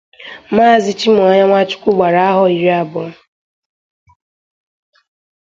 [0.55, 3.07] Maazị Chịmụanya Nwachukwu gbara ahọ iri abụọ